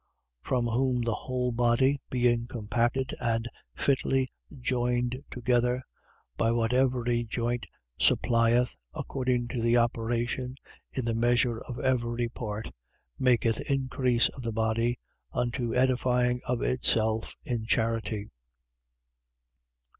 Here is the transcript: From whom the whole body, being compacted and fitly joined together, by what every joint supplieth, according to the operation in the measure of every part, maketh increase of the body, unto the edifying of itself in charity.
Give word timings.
From 0.41 0.65
whom 0.65 1.03
the 1.03 1.13
whole 1.13 1.51
body, 1.51 2.01
being 2.09 2.47
compacted 2.47 3.13
and 3.21 3.47
fitly 3.75 4.31
joined 4.59 5.21
together, 5.29 5.83
by 6.37 6.51
what 6.51 6.73
every 6.73 7.23
joint 7.23 7.67
supplieth, 7.99 8.71
according 8.95 9.49
to 9.49 9.61
the 9.61 9.77
operation 9.77 10.55
in 10.91 11.05
the 11.05 11.13
measure 11.13 11.59
of 11.61 11.77
every 11.79 12.29
part, 12.29 12.71
maketh 13.19 13.61
increase 13.69 14.27
of 14.29 14.41
the 14.41 14.51
body, 14.51 14.97
unto 15.33 15.69
the 15.71 15.77
edifying 15.77 16.41
of 16.47 16.63
itself 16.63 17.35
in 17.43 17.65
charity. 17.67 18.31